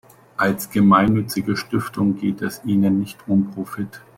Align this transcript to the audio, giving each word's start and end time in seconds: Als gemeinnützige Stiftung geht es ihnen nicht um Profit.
Als 0.35 0.71
gemeinnützige 0.71 1.55
Stiftung 1.55 2.15
geht 2.17 2.41
es 2.41 2.65
ihnen 2.65 2.97
nicht 2.97 3.19
um 3.27 3.51
Profit. 3.51 4.01